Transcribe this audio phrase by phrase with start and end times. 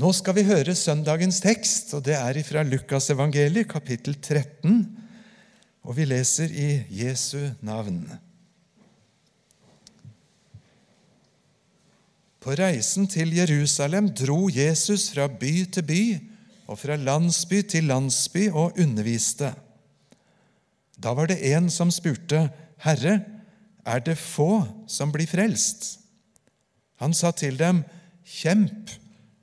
[0.00, 4.78] Nå skal vi høre søndagens tekst, og det er fra Lukasevangeliet, kapittel 13.
[5.84, 6.68] Og vi leser i
[7.02, 7.98] Jesu navn.
[12.40, 16.00] På reisen til Jerusalem dro Jesus fra by til by
[16.70, 19.52] og fra landsby til landsby og underviste.
[20.96, 22.48] Da var det en som spurte,
[22.80, 23.20] 'Herre,
[23.84, 25.98] er det få som blir frelst?'
[26.96, 27.84] Han sa til dem,
[28.24, 29.00] 'Kjemp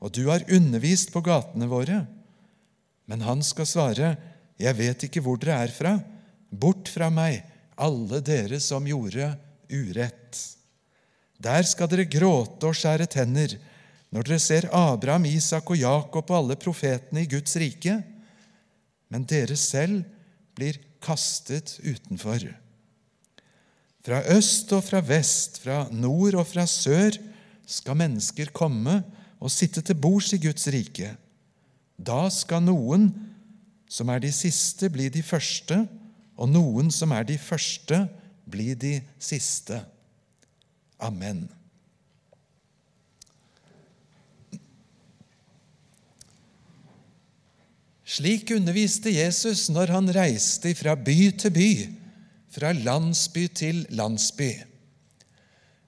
[0.00, 2.06] og du har undervist på gatene våre.'
[3.10, 4.16] Men han skal svare,
[4.58, 5.98] 'Jeg vet ikke hvor dere er fra.
[6.50, 7.42] Bort fra meg,
[7.76, 9.36] alle dere som gjorde
[9.70, 10.56] urett.'
[11.40, 13.56] Der skal dere gråte og skjære tenner
[14.10, 18.00] når dere ser Abraham, Isak og Jakob og alle profetene i Guds rike,
[19.10, 20.02] men dere selv
[20.58, 22.42] blir kastet utenfor.
[24.04, 27.16] Fra øst og fra vest, fra nord og fra sør
[27.70, 29.00] skal mennesker komme
[29.40, 31.14] og sitte til bords i Guds rike.
[31.96, 33.08] Da skal noen
[33.90, 35.82] som er de siste, bli de første,
[36.40, 38.04] og noen som er de første,
[38.50, 39.80] bli de siste.
[41.00, 41.48] Amen.
[48.10, 51.70] Slik underviste Jesus når han reiste fra by til by,
[52.50, 54.50] fra landsby til landsby.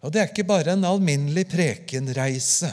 [0.03, 2.70] Og det er ikke bare en alminnelig prekenreise.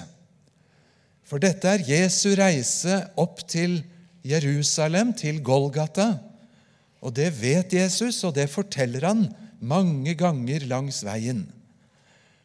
[1.29, 3.83] For dette er Jesu reise opp til
[4.25, 6.15] Jerusalem, til Golgata.
[7.05, 9.27] Og det vet Jesus, og det forteller han
[9.61, 11.45] mange ganger langs veien.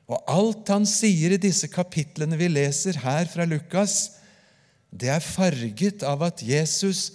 [0.05, 4.21] Og alt han sier i disse kapitlene vi leser her fra Lukas,
[4.95, 7.15] det er farget av at Jesus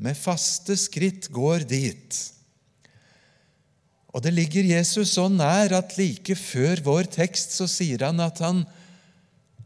[0.00, 2.18] med faste skritt går dit.
[4.10, 8.42] Og det ligger Jesus så nær at like før vår tekst så sier han at
[8.42, 8.64] han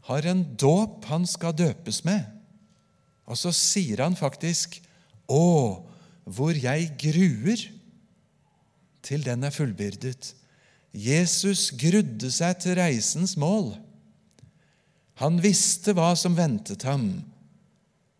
[0.05, 2.25] har en dåp han skal døpes med.
[3.25, 4.81] Og så sier han faktisk
[5.27, 5.81] 'Å,
[6.25, 7.71] hvor jeg gruer'
[9.01, 10.33] til den er fullbyrdet.
[10.93, 13.75] Jesus grudde seg til reisens mål.
[15.21, 17.23] Han visste hva som ventet ham.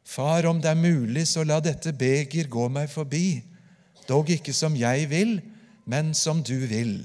[0.06, 3.42] Far, om det er mulig, så la dette beger gå meg forbi,
[4.08, 5.40] dog ikke som jeg vil,
[5.86, 7.00] men som du vil.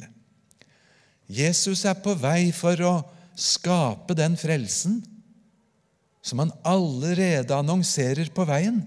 [1.31, 2.95] Jesus er på vei for å
[3.41, 5.01] skape den frelsen
[6.23, 8.83] som han allerede annonserer på veien,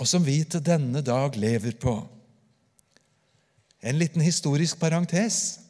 [0.00, 1.98] og som vi til denne dag lever på.
[3.84, 5.60] En liten historisk parentes.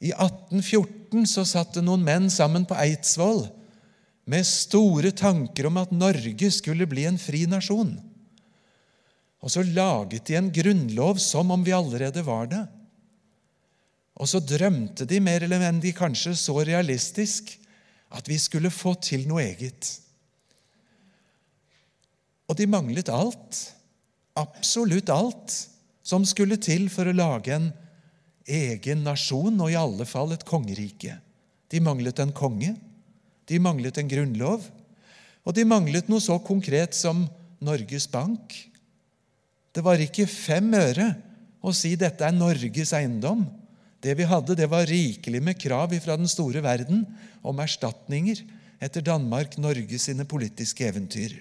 [0.00, 3.46] I 1814 så satt det noen menn sammen på Eidsvoll
[4.30, 7.96] med store tanker om at Norge skulle bli en fri nasjon.
[9.40, 12.62] Og så laget de en grunnlov som om vi allerede var det.
[14.20, 17.54] Og så drømte de mer eller mindre kanskje så realistisk
[18.12, 19.94] at vi skulle få til noe eget.
[22.50, 23.60] Og de manglet alt.
[24.38, 25.54] Absolutt alt
[26.06, 27.70] som skulle til for å lage en
[28.50, 31.16] egen nasjon, og i alle fall et kongerike.
[31.70, 32.74] De manglet en konge,
[33.46, 34.64] de manglet en grunnlov,
[35.46, 37.24] og de manglet noe så konkret som
[37.62, 38.54] Norges Bank.
[39.70, 41.12] Det var ikke fem øre
[41.62, 43.44] å si dette er Norges eiendom.
[44.00, 47.04] Det vi hadde, det var rikelig med krav fra den store verden
[47.44, 48.40] om erstatninger
[48.80, 51.36] etter Danmark-Norge sine politiske eventyr.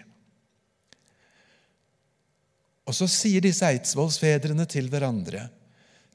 [2.90, 5.48] Og så sier disse eidsvollsfedrene til hverandre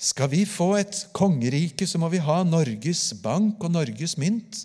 [0.05, 4.65] skal vi få et kongerike, så må vi ha Norges bank og Norges mynt.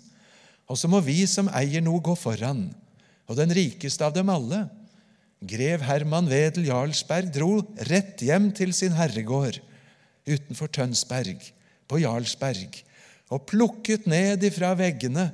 [0.70, 2.66] Og så må vi som eier noe, gå foran.
[3.30, 4.64] Og den rikeste av dem alle,
[5.40, 9.60] grev Herman Wedel Jarlsberg, dro rett hjem til sin herregård
[10.28, 11.38] utenfor Tønsberg,
[11.90, 12.80] på Jarlsberg,
[13.30, 15.28] og plukket ned ifra veggene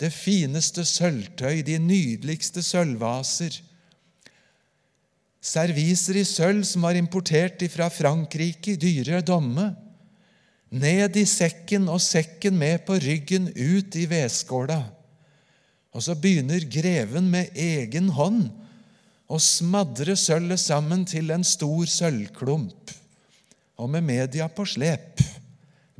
[0.00, 3.60] det fineste sølvtøy, de nydeligste sølvvaser,
[5.42, 9.72] serviser i sølv som var importert fra Frankrike, dyre domme,
[10.72, 14.80] ned i sekken og sekken med på ryggen ut i vedskåla.
[15.92, 18.46] Og så begynner greven med egen hånd
[19.28, 22.94] å smadre sølvet sammen til en stor sølvklump,
[23.76, 25.20] og med media på slep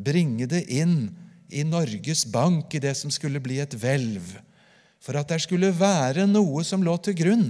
[0.04, 1.10] bringe det inn
[1.52, 4.34] i Norges Bank, i det som skulle bli et hvelv,
[5.02, 7.46] for at det skulle være noe som lå til grunn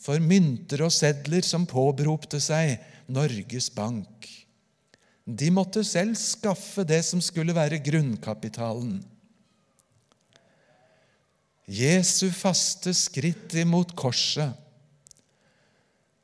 [0.00, 2.76] for mynter og sedler som påberopte seg
[3.12, 4.28] Norges Bank.
[5.26, 9.00] De måtte selv skaffe det som skulle være grunnkapitalen.
[11.66, 14.54] Jesu faste skritt imot korset,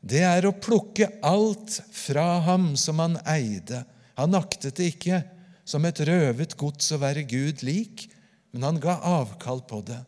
[0.02, 3.84] det er å plukke alt fra ham som han eide.
[4.18, 5.20] Han aktet det ikke
[5.64, 8.08] som et røvet gods å være Gud lik,
[8.52, 10.00] men han ga avkall på det.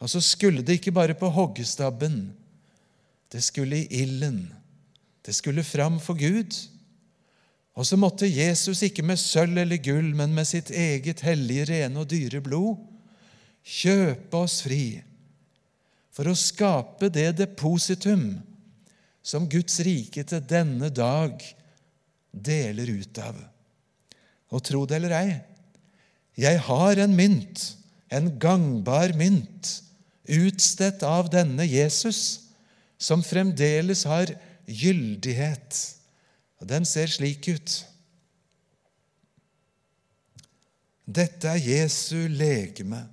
[0.00, 2.30] Og så skulle det ikke bare på hoggestabben,
[3.32, 4.46] det skulle i ilden.
[5.26, 6.54] Det skulle fram for Gud.
[7.76, 12.00] Og så måtte Jesus ikke med sølv eller gull, men med sitt eget hellige, rene
[12.00, 12.76] og dyre blod
[13.66, 15.00] kjøpe oss fri
[16.14, 18.28] for å skape det depositum
[19.26, 21.42] som Guds rike til denne dag
[22.30, 23.36] deler ut av.
[24.54, 25.36] Og tro det eller ei,
[26.36, 27.62] jeg har en mynt,
[28.12, 29.70] en gangbar mynt,
[30.28, 32.50] utstedt av denne Jesus,
[32.98, 34.32] som fremdeles har
[34.66, 35.80] gyldighet.
[36.60, 37.76] Og Den ser slik ut.
[41.06, 43.04] Dette er Jesu legeme.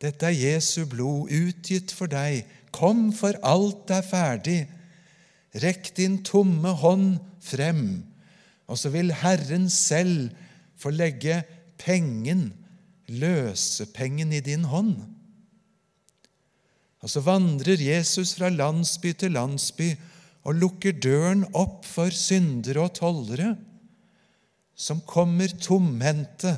[0.00, 2.46] Dette er Jesu blod, utgitt for deg.
[2.74, 4.60] Kom, for alt er ferdig.
[5.56, 8.04] Rekk din tomme hånd frem,
[8.66, 10.30] og så vil Herren selv
[10.76, 11.42] få legge
[11.78, 12.50] pengen,
[13.08, 14.96] løsepengen, i din hånd.
[17.04, 19.92] Og så vandrer Jesus fra landsby til landsby
[20.46, 23.54] og lukker døren opp for syndere og tollere,
[24.76, 26.56] som kommer tomhendte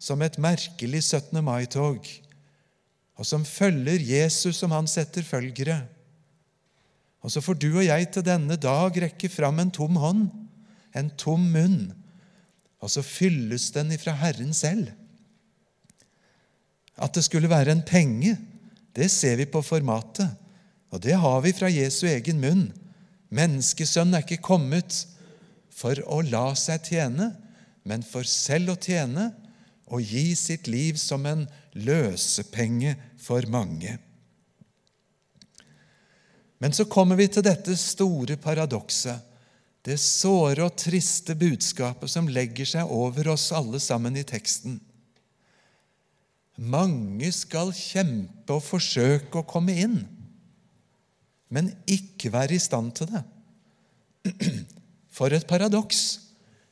[0.00, 1.42] som et merkelig 17.
[1.44, 2.06] mai-tog,
[3.20, 5.82] og som følger Jesus som hans etterfølgere.
[7.20, 10.28] Og så får du og jeg til denne dag rekke fram en tom hånd,
[10.96, 11.92] en tom munn,
[12.80, 14.90] og så fylles den ifra Herren selv.
[17.00, 18.36] At det skulle være en penge,
[18.96, 20.28] det ser vi på formatet,
[20.90, 22.66] og det har vi fra Jesu egen munn.
[23.30, 25.04] Menneskesønnen er ikke kommet
[25.70, 27.30] for å la seg tjene,
[27.86, 29.30] men for selv å tjene
[29.90, 31.46] og gi sitt liv som en
[31.78, 33.96] løsepenge for mange.
[36.60, 39.29] Men så kommer vi til dette store paradokset,
[39.86, 44.76] det såre og triste budskapet som legger seg over oss alle sammen i teksten.
[46.60, 50.02] Mange skal kjempe og forsøke å komme inn,
[51.48, 53.22] men ikke være i stand til det.
[55.16, 56.26] For et paradoks!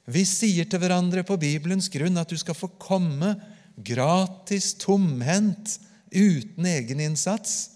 [0.08, 3.34] Vi sier til hverandre på Bibelens grunn at du skal få komme
[3.76, 5.76] gratis, tomhendt,
[6.08, 7.74] uten egeninnsats.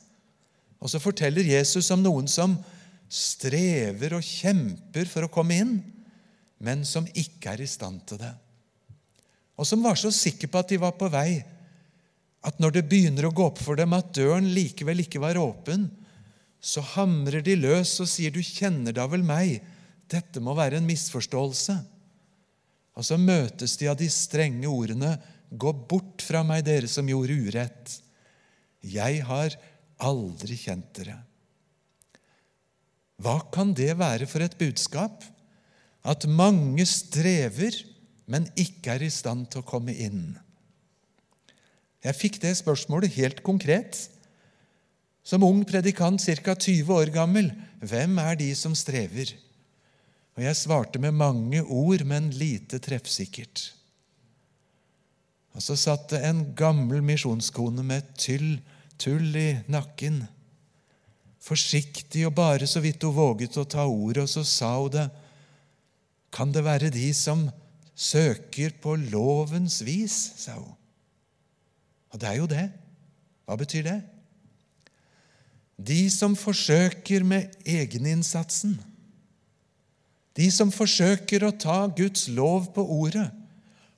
[0.81, 2.57] Og så forteller Jesus om noen som
[3.13, 5.75] strever og kjemper for å komme inn,
[6.63, 8.33] men som ikke er i stand til det.
[9.61, 11.43] Og som var så sikre på at de var på vei
[12.43, 15.87] at når det begynner å gå opp for dem at døren likevel ikke var åpen,
[16.63, 19.63] så hamrer de løs og sier, 'Du kjenner da vel meg?
[20.09, 21.79] Dette må være en misforståelse.'
[22.93, 25.19] Og så møtes de av de strenge ordene,
[25.53, 28.01] 'Gå bort fra meg, dere som gjorde urett.'
[28.83, 29.55] Jeg har
[30.03, 31.23] aldri kjent dere.
[33.21, 35.25] Hva kan det være for et budskap?
[36.03, 37.77] At mange strever,
[38.27, 40.33] men ikke er i stand til å komme inn.
[42.03, 43.99] Jeg fikk det spørsmålet helt konkret.
[45.23, 46.55] Som ung predikant, ca.
[46.57, 49.37] 20 år gammel, hvem er de som strever?
[50.35, 53.69] Og jeg svarte med mange ord, men lite treffsikkert.
[55.53, 58.57] Og så satt det en gammel misjonskone med tyll,
[58.99, 60.23] tull i nakken.
[61.43, 65.09] Forsiktig og bare så vidt hun våget å ta ordet, og så sa hun det.
[66.33, 67.49] Kan det være de som
[67.99, 70.33] søker på lovens vis?
[70.39, 70.73] sa hun.
[72.13, 72.67] Og det er jo det.
[73.49, 73.99] Hva betyr det?
[75.83, 78.77] De som forsøker med egeninnsatsen.
[80.37, 83.29] De som forsøker å ta Guds lov på ordet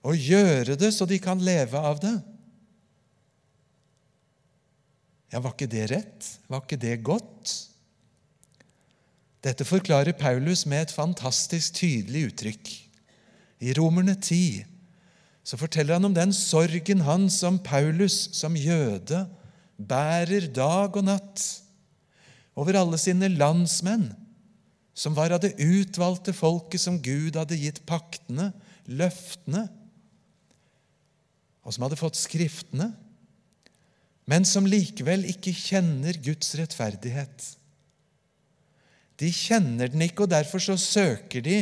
[0.04, 2.16] og gjøre det så de kan leve av det.
[5.32, 6.28] Ja, var ikke det rett?
[6.50, 7.54] Var ikke det godt?
[9.44, 12.70] Dette forklarer Paulus med et fantastisk tydelig uttrykk.
[13.64, 14.64] I Romerne 10
[15.44, 19.26] så forteller han om den sorgen han som Paulus, som jøde,
[19.76, 21.42] bærer dag og natt
[22.56, 24.06] over alle sine landsmenn,
[24.94, 28.52] som var av det utvalgte folket som Gud hadde gitt paktene,
[28.86, 29.66] løftene,
[31.64, 32.92] og som hadde fått Skriftene,
[34.30, 37.50] men som likevel ikke kjenner Guds rettferdighet.
[39.20, 41.58] De kjenner den ikke, og derfor så søker de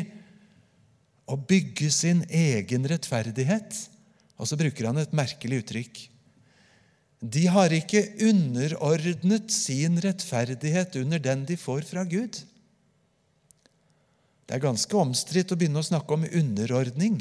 [1.29, 3.77] å bygge sin egen rettferdighet.
[4.41, 6.09] Og så bruker han et merkelig uttrykk.
[7.23, 12.41] de har ikke underordnet sin rettferdighet under den de får fra Gud.
[14.43, 17.21] Det er ganske omstridt å begynne å snakke om underordning,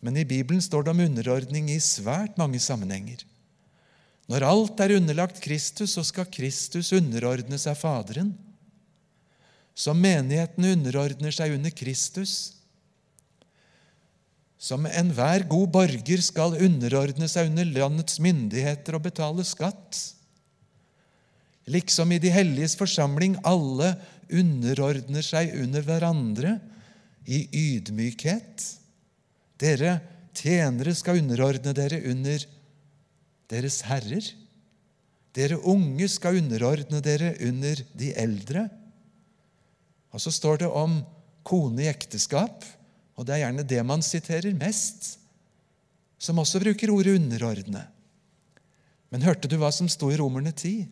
[0.00, 3.26] men i Bibelen står det om underordning i svært mange sammenhenger.
[4.26, 8.32] Når alt er underlagt Kristus, så skal Kristus underordne seg Faderen.
[9.76, 12.56] Som menigheten underordner seg under Kristus,
[14.56, 19.98] som enhver god borger skal underordne seg under landets myndigheter og betale skatt.
[21.70, 23.92] Liksom i de helliges forsamling alle
[24.32, 26.56] underordner seg under hverandre
[27.28, 28.64] i ydmykhet.
[29.60, 29.98] Dere
[30.36, 32.42] tjenere skal underordne dere under
[33.50, 34.32] deres herrer.
[35.36, 38.66] Dere unge skal underordne dere under de eldre.
[40.14, 41.00] Og så står det om
[41.46, 42.64] kone i ekteskap.
[43.16, 45.16] Og det er gjerne det man siterer mest,
[46.18, 47.86] som også bruker ordet 'underordne'.
[49.10, 50.88] Men hørte du hva som sto i Romerne 10?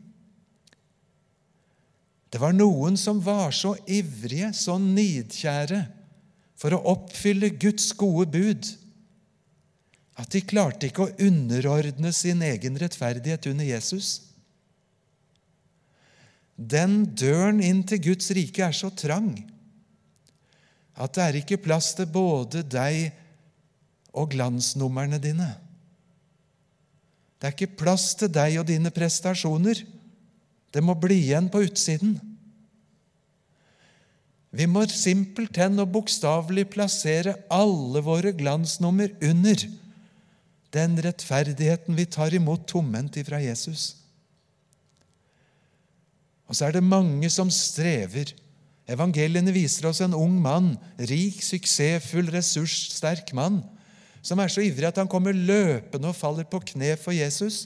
[2.31, 5.85] Det var noen som var så ivrige, så nidkjære,
[6.57, 8.71] for å oppfylle Guds gode bud,
[10.14, 14.21] at de klarte ikke å underordne sin egen rettferdighet under Jesus.
[16.54, 19.33] Den døren inn til Guds rike er så trang
[20.94, 23.09] at det er ikke plass til både deg
[24.14, 25.49] og glansnumrene dine.
[27.35, 29.83] Det er ikke plass til deg og dine prestasjoner.
[30.71, 32.14] Det må bli igjen på utsiden.
[34.54, 39.66] Vi må simpelthen og bokstavelig plassere alle våre glansnummer under
[40.75, 43.95] den rettferdigheten vi tar imot tomhendt ifra Jesus.
[46.50, 48.35] Og så er det mange som strever
[48.85, 53.62] Evangeliene viser oss en ung mann, rik, suksessfull, ressurssterk mann,
[54.21, 57.64] som er så ivrig at han kommer løpende og faller på kne for Jesus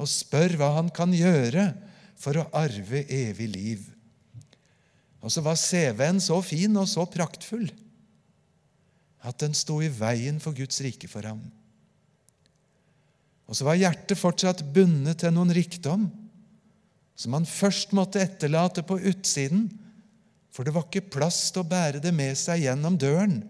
[0.00, 1.68] og spør hva han kan gjøre
[2.20, 3.82] for å arve evig liv.
[5.24, 7.68] Og så var CV-en så fin og så praktfull
[9.24, 11.40] at den sto i veien for Guds rike for ham.
[13.54, 16.08] Og så var hjertet fortsatt bundet til noen rikdom
[17.14, 19.68] som han først måtte etterlate på utsiden
[20.54, 23.40] for det var ikke plass til å bære det med seg gjennom døren,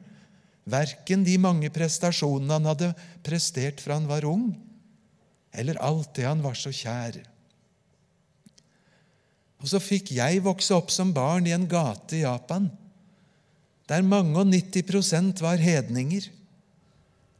[0.64, 2.94] verken de mange prestasjonene han hadde
[3.26, 4.54] prestert fra han var ung,
[5.52, 7.18] eller alt det han var så kjær.
[9.60, 12.70] Og så fikk jeg vokse opp som barn i en gate i Japan,
[13.84, 16.30] der mange og 90% var hedninger,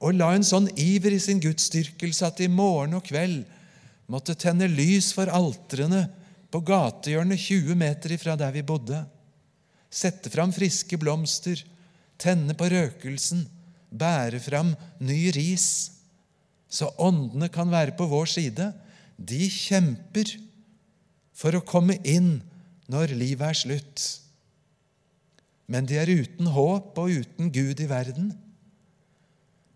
[0.04, 3.40] og la en sånn iver i sin gudsdyrkelse at de morgen og kveld
[4.12, 6.04] måtte tenne lys for altrene
[6.52, 9.00] på gatehjørnet 20 meter ifra der vi bodde
[9.94, 11.60] sette fram friske blomster,
[12.18, 13.44] tenne på røkelsen,
[13.94, 15.68] bære fram ny ris,
[16.66, 18.72] så åndene kan være på vår side.
[19.14, 20.32] De kjemper
[21.34, 22.40] for å komme inn
[22.90, 24.06] når livet er slutt.
[25.70, 28.32] Men de er uten håp og uten Gud i verden.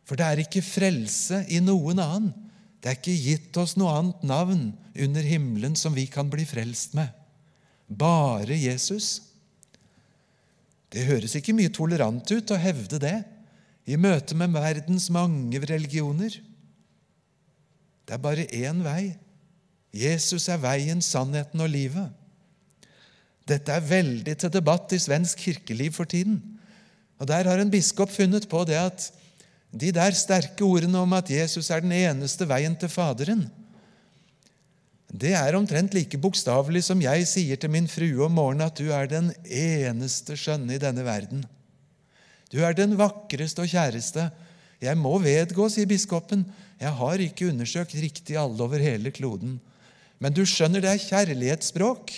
[0.08, 2.32] For det er ikke frelse i noen annen.
[2.80, 6.94] Det er ikke gitt oss noe annet navn under himmelen som vi kan bli frelst
[6.96, 7.10] med.
[7.88, 9.18] Bare Jesus.
[10.88, 13.16] Det høres ikke mye tolerant ut å hevde det
[13.88, 16.38] i møte med verdens mange religioner.
[18.08, 19.18] Det er bare én vei.
[19.92, 22.08] Jesus er veien, sannheten og livet.
[23.48, 26.40] Dette er veldig til debatt i svensk kirkeliv for tiden.
[27.18, 29.10] Og Der har en biskop funnet på det at
[29.72, 33.46] de der sterke ordene om at Jesus er den eneste veien til Faderen,
[35.08, 38.90] det er omtrent like bokstavelig som jeg sier til min frue om morgenen at du
[38.92, 41.46] er den eneste skjønne i denne verden.
[42.52, 44.26] Du er den vakreste og kjæreste.
[44.84, 46.44] Jeg må vedgå, sier biskopen,
[46.78, 49.56] jeg har ikke undersøkt riktig alle over hele kloden.
[50.20, 52.12] Men du skjønner, det er kjærlighetsspråk.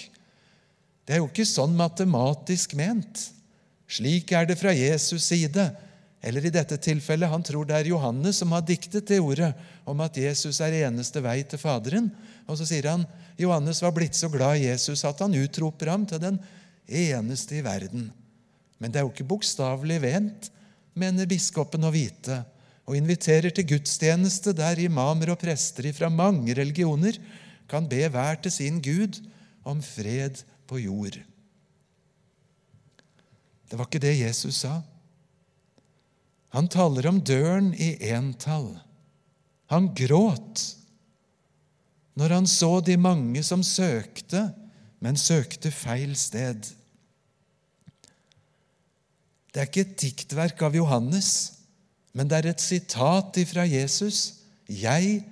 [1.06, 3.30] Det er jo ikke sånn matematisk ment.
[3.90, 5.70] Slik er det fra Jesus' side.
[6.20, 9.54] Eller i dette tilfellet, han tror det er Johannes som har diktet det ordet
[9.88, 12.10] om at Jesus er eneste vei til Faderen.
[12.44, 13.06] Og så sier han
[13.40, 16.40] Johannes var blitt så glad i Jesus at han utroper ham til den
[16.84, 18.10] eneste i verden.
[18.80, 20.50] Men det er jo ikke bokstavelig vent,
[20.98, 22.42] mener biskopen å vite,
[22.84, 27.16] og inviterer til gudstjeneste der imamer og prester fra mange religioner
[27.70, 29.20] kan be hver til sin Gud
[29.64, 31.20] om fred på jord.
[33.70, 34.80] Det var ikke det Jesus sa.
[36.54, 38.74] Han taler om døren i entall.
[39.70, 40.66] Han gråt
[42.18, 44.50] når han så de mange som søkte,
[45.00, 46.66] men søkte feil sted.
[49.50, 51.30] Det er ikke et diktverk av Johannes,
[52.12, 54.42] men det er et sitat ifra Jesus.
[54.68, 55.24] 'Jeg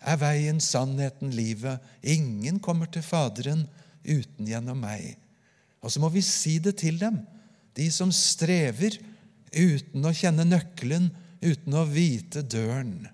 [0.00, 1.80] er veien, sannheten, livet.
[2.02, 3.66] Ingen kommer til Faderen
[4.04, 5.16] uten gjennom meg.
[5.82, 7.18] Og så må vi si det til dem,
[7.76, 8.96] de som strever
[9.52, 11.10] uten å kjenne nøkkelen,
[11.44, 13.06] uten å vite døren.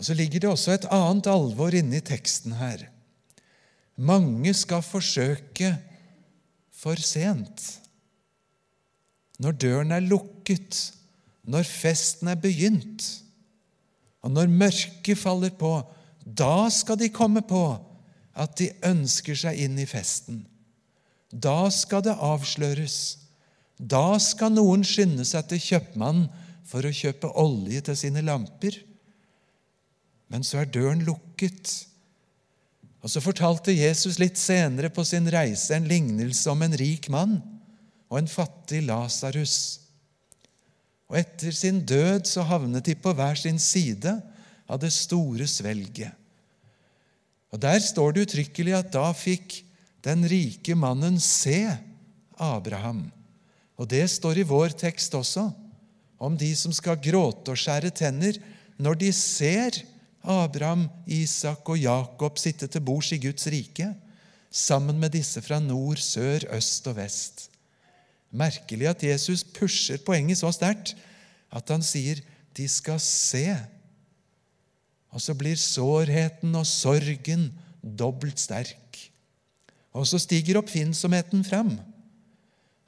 [0.00, 2.86] Og Så ligger det også et annet alvor inne i teksten her.
[4.00, 5.74] Mange skal forsøke
[6.72, 7.66] for sent.
[9.40, 10.78] Når døren er lukket,
[11.44, 13.04] når festen er begynt,
[14.24, 15.80] og når mørket faller på,
[16.24, 17.64] da skal de komme på
[18.40, 20.46] at de ønsker seg inn i festen.
[21.30, 23.19] Da skal det avsløres.
[23.80, 26.28] Da skal noen skynde seg til kjøpmannen
[26.68, 28.76] for å kjøpe olje til sine lamper.
[30.30, 31.72] Men så er døren lukket.
[33.00, 37.38] Og Så fortalte Jesus litt senere på sin reise en lignelse om en rik mann
[38.10, 39.80] og en fattig Lasarus.
[41.10, 44.12] Og etter sin død så havnet de på hver sin side
[44.70, 46.12] av det store svelget.
[47.50, 49.64] Og Der står det uttrykkelig at da fikk
[50.06, 51.64] den rike mannen se
[52.38, 53.08] Abraham.
[53.80, 55.48] Og det står i vår tekst også,
[56.20, 58.36] om de som skal gråte og skjære tenner
[58.80, 59.78] når de ser
[60.20, 63.88] Abraham, Isak og Jakob sitte til bords i Guds rike,
[64.50, 67.46] sammen med disse fra nord, sør, øst og vest.
[68.30, 70.92] Merkelig at Jesus pusher poenget så sterkt
[71.50, 72.20] at han sier
[72.56, 73.46] de skal se.
[75.10, 77.48] Og så blir sårheten og sorgen
[77.82, 78.98] dobbelt sterk.
[79.96, 81.72] Og så stiger oppfinnsomheten fram.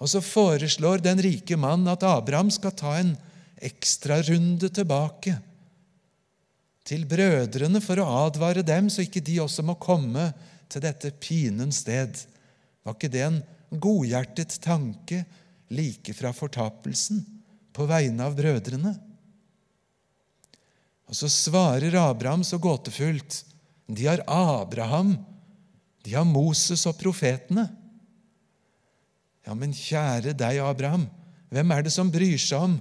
[0.03, 3.15] Og så foreslår den rike mann at Abraham skal ta en
[3.63, 5.37] ekstrarunde tilbake
[6.83, 10.33] til brødrene for å advare dem, så ikke de også må komme
[10.73, 12.19] til dette pinens sted.
[12.83, 13.39] Var ikke det en
[13.71, 15.23] godhjertet tanke
[15.73, 17.23] like fra fortapelsen
[17.73, 18.97] på vegne av brødrene?
[21.07, 23.45] Og så svarer Abraham så gåtefullt.
[23.87, 25.15] De har Abraham,
[26.03, 27.69] de har Moses og profetene.
[29.47, 31.09] Ja, men kjære deg, Abraham,
[31.53, 32.77] hvem er det som bryr seg om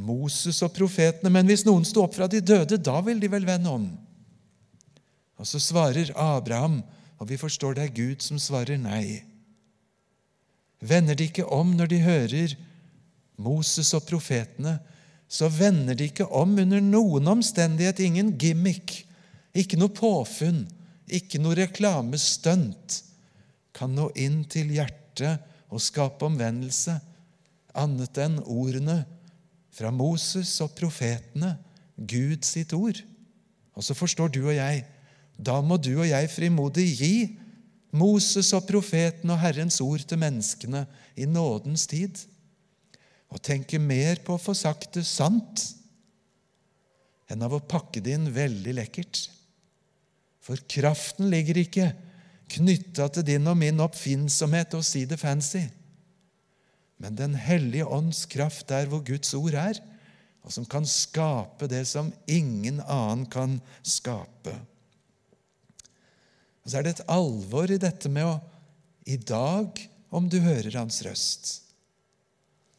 [0.00, 1.32] Moses og profetene?
[1.34, 3.88] Men hvis noen sto opp fra de døde, da vil de vel vende om?
[5.40, 6.80] Og så svarer Abraham,
[7.20, 9.20] og vi forstår det er Gud som svarer nei.
[10.80, 12.56] Vender de ikke om når de hører
[13.40, 14.78] Moses og profetene,
[15.30, 18.00] så vender de ikke om under noen omstendighet.
[18.02, 19.02] Ingen gimmick,
[19.54, 20.64] ikke noe påfunn,
[21.10, 23.02] ikke noe reklamestunt
[23.76, 26.98] kan nå inn til hjertet og skape omvendelse,
[27.78, 29.04] annet enn ordene
[29.70, 31.54] fra Moses og profetene,
[31.96, 32.98] Gud sitt ord.
[33.76, 34.82] Og så forstår du og jeg
[35.40, 37.14] da må du og jeg frimodig gi
[37.96, 40.84] Moses og profeten og Herrens ord til menneskene
[41.18, 42.20] i nådens tid,
[43.30, 45.64] og tenke mer på å få sagt det sant
[47.30, 49.22] enn av å pakke det inn veldig lekkert.
[50.42, 51.90] For kraften ligger ikke
[52.50, 55.68] knytta til din og min oppfinnsomhet og si det fancy,
[57.00, 59.78] men Den hellige ånds kraft der hvor Guds ord er,
[60.44, 64.52] og som kan skape det som ingen annen kan skape.
[66.60, 68.36] Og Så er det et alvor i dette med å
[69.08, 71.62] I dag, om du hører Hans røst,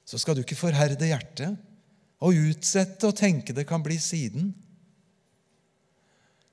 [0.05, 1.55] så skal du ikke forherde hjertet
[2.21, 4.51] og utsette og tenke det kan bli siden.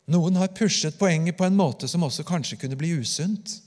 [0.09, 3.59] Noen har pushet poenget på en måte som også kanskje kunne bli usunt.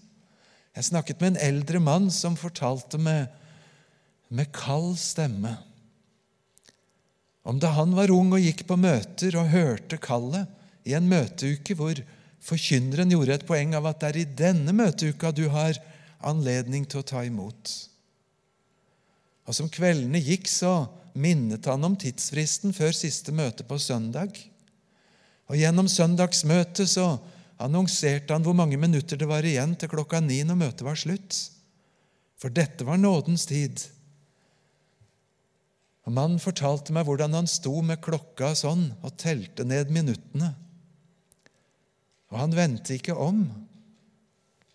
[0.76, 3.28] Jeg snakket med en eldre mann som fortalte med,
[4.30, 5.58] med kald stemme
[7.44, 10.50] om da han var ung og gikk på møter og hørte kallet
[10.88, 12.02] i en møteuke hvor
[12.42, 15.78] Forkynneren gjorde et poeng av at det er i denne møteuka du har
[16.26, 17.74] anledning til å ta imot.
[19.46, 24.34] Og Som kveldene gikk, så minnet han om tidsfristen før siste møte på søndag.
[25.52, 27.18] Og Gjennom søndagsmøtet så
[27.62, 31.36] annonserte han hvor mange minutter det var igjen til klokka ni når møtet var slutt.
[32.40, 33.84] For dette var nådens tid.
[36.08, 40.54] Og Mannen fortalte meg hvordan han sto med klokka sånn og telte ned minuttene.
[42.32, 43.44] Og han vendte ikke om,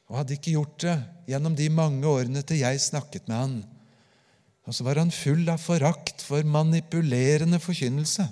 [0.06, 0.96] og hadde ikke gjort det
[1.32, 3.56] gjennom de mange årene til jeg snakket med han.
[4.68, 8.28] Og så var han full av forakt for manipulerende forkynnelse.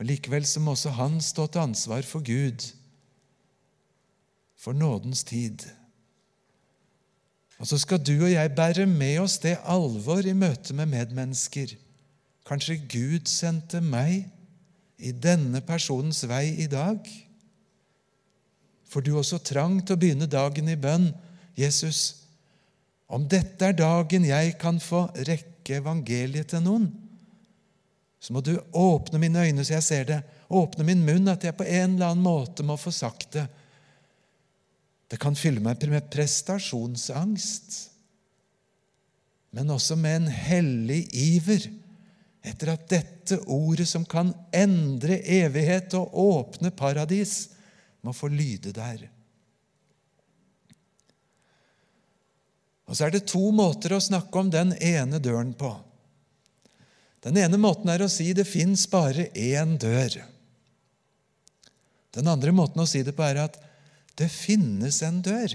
[0.00, 2.64] Og Likevel så må også han stå til ansvar for Gud,
[4.56, 5.66] for nådens tid.
[7.60, 11.74] Og så skal du og jeg bære med oss det alvor i møte med medmennesker.
[12.48, 14.24] Kanskje Gud sendte meg
[14.96, 17.04] i denne personens vei i dag?
[18.88, 21.10] For du også trang til å begynne dagen i bønn?
[21.60, 22.24] Jesus,
[23.04, 26.88] om dette er dagen jeg kan få rekke evangeliet til noen,
[28.20, 30.20] så må du åpne mine øyne så jeg ser det.
[30.52, 33.46] Åpne min munn, at jeg på en eller annen måte må få sagt det.
[35.10, 37.78] Det kan fylle meg med prestasjonsangst,
[39.56, 41.64] men også med en hellig iver
[42.46, 47.50] etter at dette ordet som kan endre evighet og åpne paradis,
[48.00, 49.02] må få lyde der.
[52.88, 55.74] Og Så er det to måter å snakke om den ene døren på.
[57.24, 60.16] Den ene måten er å si det fins bare én dør.
[62.16, 63.58] Den andre måten å si det på er at
[64.18, 65.54] det finnes en dør.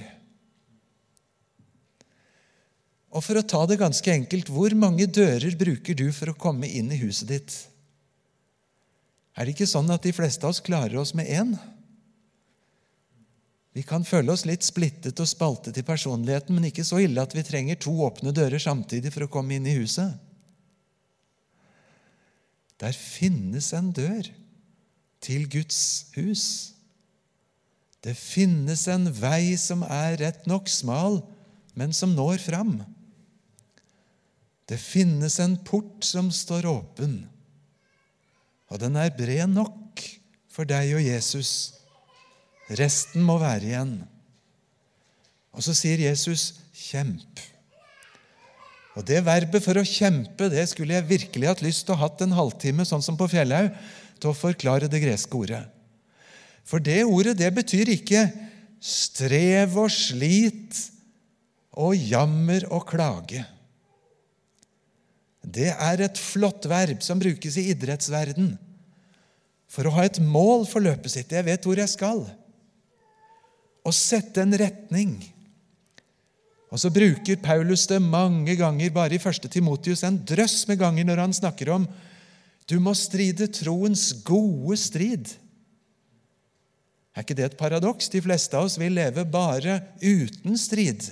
[3.15, 6.67] Og for å ta det ganske enkelt hvor mange dører bruker du for å komme
[6.67, 7.55] inn i huset ditt?
[9.35, 11.55] Er det ikke sånn at de fleste av oss klarer oss med én?
[13.75, 17.35] Vi kan føle oss litt splittet og spaltet i personligheten, men ikke så ille at
[17.35, 20.15] vi trenger to åpne dører samtidig for å komme inn i huset.
[22.81, 24.27] Der finnes en dør
[25.23, 26.73] til Guds hus.
[28.03, 31.21] Det finnes en vei som er rett nok smal,
[31.73, 32.75] men som når fram.
[34.69, 37.17] Det finnes en port som står åpen,
[38.69, 40.01] og den er bred nok
[40.49, 41.75] for deg og Jesus
[42.65, 43.91] Resten må være igjen.
[45.53, 47.54] Og så sier Jesus 'kjemp'.
[48.95, 52.21] Og Det verbet for å kjempe det skulle jeg virkelig hatt lyst til å hatt
[52.23, 53.73] en halvtime sånn som på Fjellhaug,
[54.15, 55.65] til å forklare det greske ordet.
[56.65, 58.23] For det ordet det betyr ikke
[58.79, 60.79] strev og slit
[61.75, 63.43] og jammer og klage.
[65.45, 68.55] Det er et flott verb som brukes i idrettsverden
[69.69, 71.35] for å ha et mål for løpet sitt.
[71.35, 72.23] Jeg vet hvor jeg skal
[73.85, 75.19] å sette en retning.
[76.75, 79.47] Og så bruker Paulus det mange ganger, bare i 1.
[79.47, 81.85] Timotius, en drøss med ganger når han snakker om
[82.65, 85.29] du må stride troens gode strid.
[87.15, 88.09] Er ikke det et paradoks?
[88.11, 91.05] De fleste av oss vil leve bare uten strid.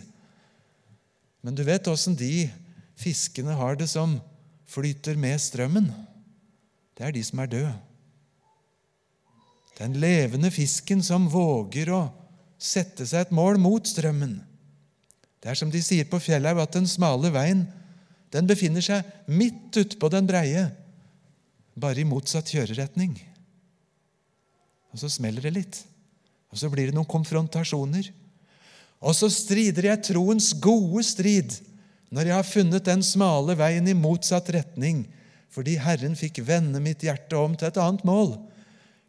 [1.46, 2.50] Men du vet åssen de
[3.00, 4.18] fiskene har det som
[4.74, 5.92] flyter med strømmen.
[6.98, 7.76] Det er de som er døde.
[9.78, 12.02] Den levende fisken som våger å
[12.62, 14.42] sette seg et mål mot strømmen.
[15.44, 17.66] Det er som de sier på Fjellhaug, at den smale veien
[18.34, 20.70] den befinner seg midt utpå den breie,
[21.76, 23.12] bare i motsatt kjøreretning.
[24.94, 25.82] Og så smeller det litt,
[26.50, 28.08] og så blir det noen konfrontasjoner.
[29.04, 31.60] Og så strider jeg troens gode strid
[32.14, 35.04] når jeg har funnet den smale veien i motsatt retning,
[35.54, 38.38] fordi Herren fikk vende mitt hjerte om til et annet mål,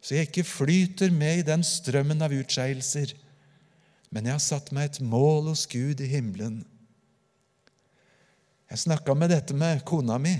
[0.03, 3.13] så jeg ikke flyter med i den strømmen av utskeielser
[4.15, 6.61] men jeg har satt meg et mål hos Gud i himmelen.
[8.71, 10.37] Jeg snakka med dette med kona mi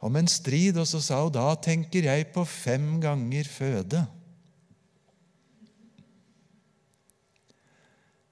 [0.00, 4.04] om en strid, og så sa hun da tenker jeg på fem ganger føde.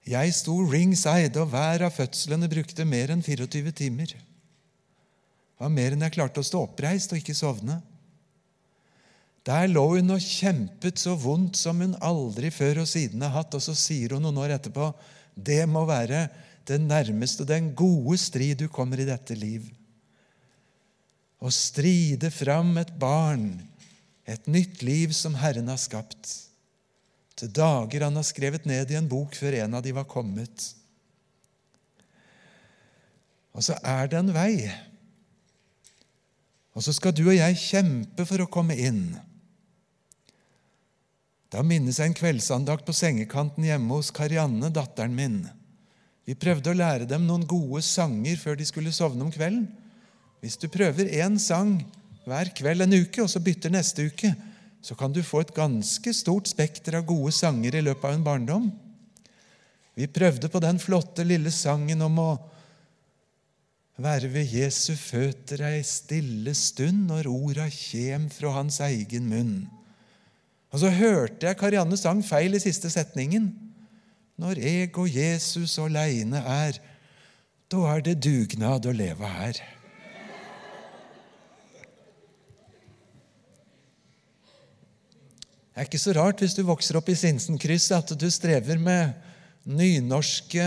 [0.09, 4.15] Jeg sto ringside, og hver av fødslene brukte mer enn 24 timer.
[4.15, 7.83] Det var mer enn jeg klarte å stå oppreist og ikke sovne.
[9.49, 13.55] Der lå hun og kjempet så vondt som hun aldri før og siden har hatt.
[13.57, 14.91] Og så sier hun noen år etterpå
[15.39, 16.27] det må være
[16.69, 19.65] det nærmeste den gode strid du kommer i dette liv.
[21.39, 23.53] Å stride fram et barn,
[24.27, 26.35] et nytt liv som Herren har skapt.
[27.39, 30.67] Til dager han har skrevet ned i en bok før en av de var kommet.
[33.55, 34.67] Og så er det en vei.
[36.75, 39.15] Og så skal du og jeg kjempe for å komme inn.
[41.49, 45.39] Da minnes jeg en kveldsandakt på sengekanten hjemme hos Karianne, datteren min.
[46.29, 49.65] Vi prøvde å lære dem noen gode sanger før de skulle sovne om kvelden.
[50.45, 51.79] Hvis du prøver én sang
[52.29, 54.35] hver kveld en uke, og så bytter neste uke,
[54.85, 58.27] så kan du få et ganske stort spekter av gode sanger i løpet av en
[58.27, 58.69] barndom.
[59.99, 62.29] Vi prøvde på den flotte, lille sangen om å
[63.99, 69.57] være ved Jesu føtter ei stille stund når orda kjem fra hans egen munn.
[70.69, 73.49] Og så hørte jeg Karianne sang feil i siste setningen.
[74.39, 76.79] Når jeg og Jesus aleine er,
[77.69, 79.59] da er det dugnad å leve her.
[85.79, 89.13] Det er ikke så rart hvis du vokser opp i Sinsenkrysset, at du strever med
[89.69, 90.65] nynorske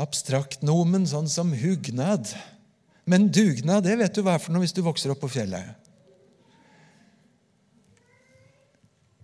[0.00, 2.30] abstraktnomen, sånn som hugnad.
[3.04, 5.81] Men dugnad det vet du hva er for noe hvis du vokser opp på fjellet.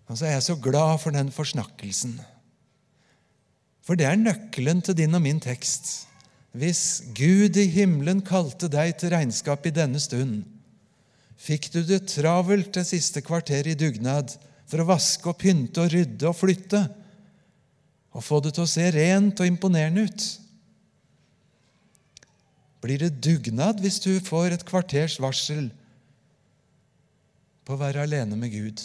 [0.08, 2.18] Og så er jeg så glad for den forsnakkelsen.
[3.84, 6.08] For det er nøkkelen til din og min tekst.
[6.52, 10.42] Hvis Gud i himmelen kalte deg til regnskap i denne stund,
[11.38, 14.34] Fikk du det travelt det siste kvarteret i dugnad
[14.68, 16.82] for å vaske og pynte og rydde og flytte
[18.18, 20.26] og få det til å se rent og imponerende ut?
[22.82, 25.70] Blir det dugnad hvis du får et kvarters varsel
[27.66, 28.82] på å være alene med Gud?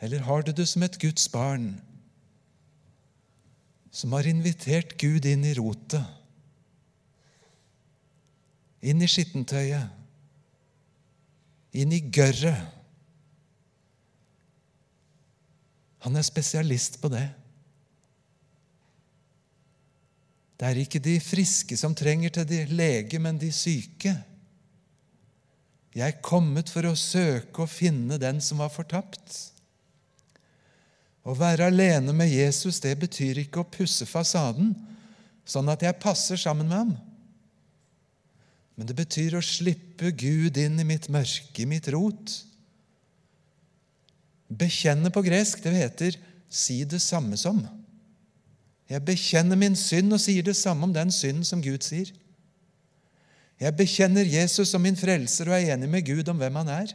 [0.00, 1.74] Eller har du det som et Guds barn
[3.90, 6.04] som har invitert Gud inn i rotet,
[8.80, 9.90] inn i skittentøyet,
[11.76, 12.70] inn i gørret?
[16.06, 17.26] Han er spesialist på det.
[20.60, 24.14] Det er ikke de friske som trenger til de lege, men de syke.
[25.96, 29.50] Jeg er kommet for å søke og finne den som var fortapt.
[31.24, 34.72] Å være alene med Jesus det betyr ikke å pusse fasaden
[35.44, 36.92] sånn at jeg passer sammen med ham.
[38.76, 42.38] Men det betyr å slippe Gud inn i mitt mørke, i mitt rot.
[44.48, 46.16] Bekjenne på gresk, det heter
[46.48, 47.68] 'si det samme som'.
[48.88, 52.10] Jeg bekjenner min synd og sier det samme om den synden som Gud sier.
[53.60, 56.94] Jeg bekjenner Jesus som min frelser og er enig med Gud om hvem han er.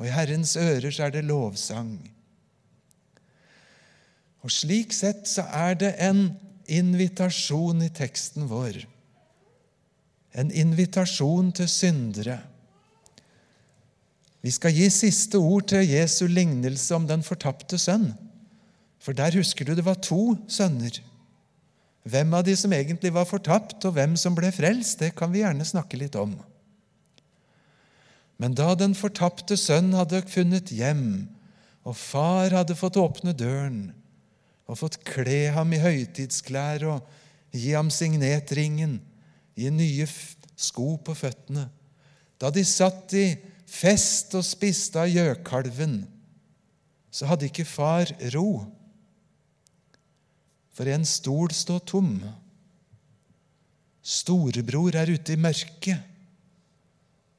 [0.00, 2.00] Og i Herrens ører så er det lovsang.
[4.42, 6.32] Og Slik sett så er det en
[6.70, 8.80] invitasjon i teksten vår.
[10.34, 12.40] En invitasjon til syndere.
[14.42, 18.10] Vi skal gi siste ord til Jesu lignelse om den fortapte sønn.
[19.02, 20.98] For der husker du det var to sønner.
[22.02, 25.44] Hvem av de som egentlig var fortapt, og hvem som ble frelst, det kan vi
[25.44, 26.34] gjerne snakke litt om.
[28.42, 31.28] Men da den fortapte sønn hadde funnet hjem,
[31.86, 33.92] og far hadde fått åpne døren,
[34.70, 37.08] og fått kle ham i høytidsklær og
[37.52, 38.98] gi ham signetringen,
[39.58, 40.06] gi nye
[40.56, 41.66] sko på føttene.
[42.40, 43.26] Da de satt i
[43.68, 46.02] fest og spiste av gjøkalven,
[47.12, 48.64] så hadde ikke far ro,
[50.72, 52.14] for en stol står tom.
[54.02, 56.08] Storebror er ute i mørket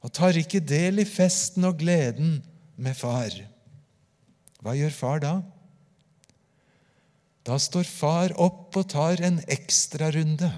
[0.03, 2.37] og tar ikke del i festen og gleden
[2.75, 3.33] med far.
[4.63, 5.33] Hva gjør far da?
[7.43, 10.49] Da står far opp og tar en ekstrarunde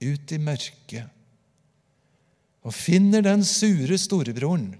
[0.00, 1.16] ut i mørket
[2.60, 4.74] og finner den sure storebroren.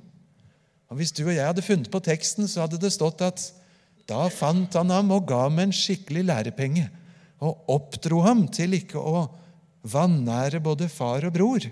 [0.90, 3.40] Og Hvis du og jeg hadde funnet på teksten, så hadde det stått at
[4.10, 6.88] da fant han ham og ga ham en skikkelig lærepenge
[7.40, 9.22] og oppdro ham til ikke å
[9.88, 11.64] vanære både far og bror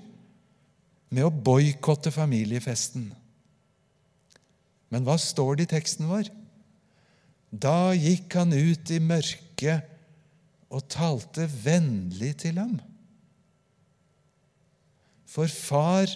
[1.13, 3.11] med å boikotte familiefesten.
[4.89, 6.31] Men hva står det i teksten vår?
[7.51, 9.95] Da gikk han ut i mørket
[10.69, 12.77] og talte vennlig til ham.
[15.29, 16.13] For far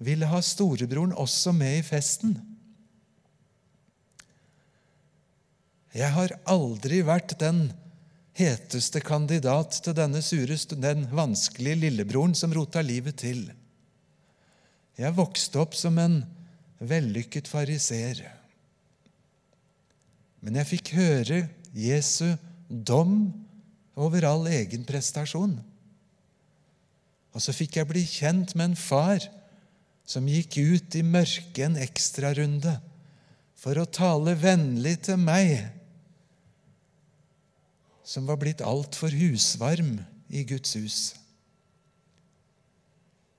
[0.00, 2.34] ville ha storebroren også med i festen.
[5.94, 7.68] Jeg har aldri vært den
[8.38, 13.48] heteste kandidat til denne sure, den vanskelige lillebroren som rota livet til.
[14.98, 16.20] Jeg vokste opp som en
[16.78, 18.22] vellykket fariseer.
[20.40, 21.42] Men jeg fikk høre
[21.76, 22.36] Jesu
[22.68, 23.32] dom
[24.00, 25.58] over all egen prestasjon.
[27.30, 29.26] Og så fikk jeg bli kjent med en far
[30.08, 32.78] som gikk ut i mørket en ekstrarunde
[33.60, 35.68] for å tale vennlig til meg,
[38.02, 40.00] som var blitt altfor husvarm
[40.32, 41.00] i Guds hus.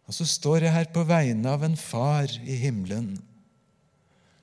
[0.08, 3.18] Og så står jeg her på vegne av en far i himmelen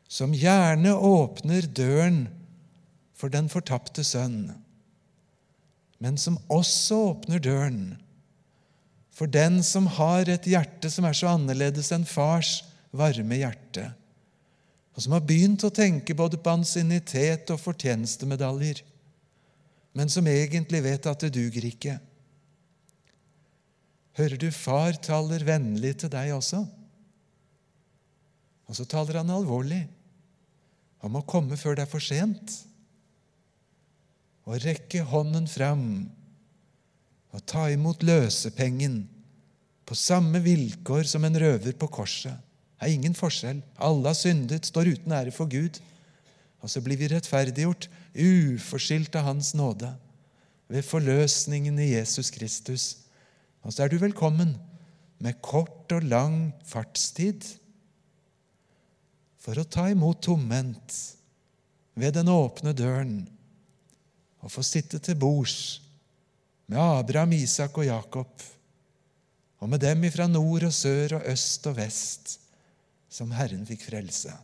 [0.09, 2.23] som gjerne åpner døren
[3.19, 4.53] for den fortapte sønn,
[5.99, 7.97] men som også åpner døren
[9.19, 12.61] for den som har et hjerte som er så annerledes enn fars
[12.95, 13.89] varme hjerte,
[14.95, 18.85] og som har begynt å tenke både på ansiennitet og fortjenestemedaljer,
[19.99, 21.97] men som egentlig vet at det duger ikke.
[24.19, 26.63] Hører du far taler vennlig til deg også?
[28.71, 29.81] Og så taler han alvorlig
[31.03, 32.61] om å komme før det er for sent
[34.49, 35.85] og rekke hånden fram
[37.37, 39.03] og ta imot løsepengen
[39.89, 42.33] på samme vilkår som en røver på korset.
[42.79, 43.61] Det er ingen forskjell.
[43.77, 45.81] Alle har syndet, står uten ære for Gud.
[46.65, 49.91] Og så blir vi rettferdiggjort, uforskyldt av Hans nåde,
[50.69, 52.87] ved forløsningen i Jesus Kristus.
[53.65, 54.57] Og så er du velkommen
[55.21, 57.45] med kort og lang fartstid
[59.43, 60.97] for å ta imot tomhendt
[61.99, 63.17] ved den åpne døren
[64.43, 65.81] å få sitte til bords
[66.69, 68.47] med Abraham, Isak og Jakob
[69.59, 72.37] og med dem ifra nord og sør og øst og vest,
[73.11, 74.35] som Herren fikk frelse.